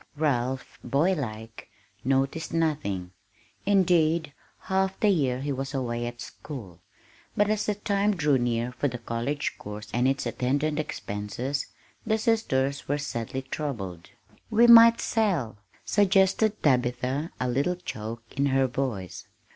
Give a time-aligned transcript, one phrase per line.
[0.17, 1.69] Ralph, boylike,
[2.03, 3.11] noticed nothing
[3.67, 6.81] indeed, half the year he was away at school;
[7.37, 11.67] but as the time drew near for the college course and its attendant expenses,
[12.03, 14.09] the sisters were sadly troubled.
[14.49, 19.27] "We might sell," suggested Tabitha, a little choke in her voice.